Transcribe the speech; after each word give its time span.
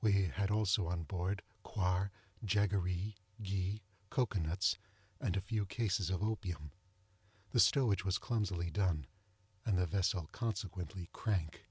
We 0.00 0.24
had 0.26 0.50
also 0.50 0.88
on 0.88 1.04
board 1.04 1.40
coir, 1.62 2.10
jaggeree, 2.44 3.14
ghee, 3.40 3.82
cocoa 4.10 4.40
nuts, 4.40 4.76
and 5.20 5.36
a 5.36 5.40
few 5.40 5.66
cases 5.66 6.10
of 6.10 6.20
opium. 6.20 6.72
The 7.52 7.60
stowage 7.60 8.04
was 8.04 8.18
clumsily 8.18 8.72
done, 8.72 9.06
and 9.64 9.78
the 9.78 9.86
vessel 9.86 10.26
consequently 10.32 11.10
crank. 11.12 11.64